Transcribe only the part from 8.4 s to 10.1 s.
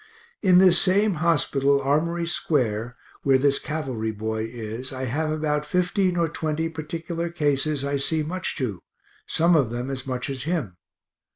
to some of them as